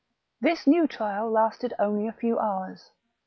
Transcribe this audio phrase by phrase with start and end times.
[0.39, 2.89] This new trial lasted only a few hours.